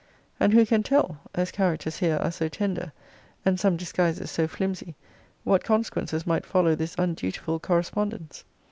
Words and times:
And 0.39 0.51
who 0.51 0.65
can 0.65 0.81
tell, 0.81 1.19
as 1.35 1.51
characters 1.51 1.97
here 1.99 2.17
are 2.17 2.31
so 2.31 2.47
tender, 2.49 2.91
and 3.45 3.59
some 3.59 3.77
disguises 3.77 4.31
so 4.31 4.47
flimsy, 4.47 4.95
what 5.43 5.63
consequences 5.63 6.25
might 6.25 6.43
follow 6.43 6.73
this 6.73 6.95
undutiful 6.97 7.59
correspondence? 7.59 8.43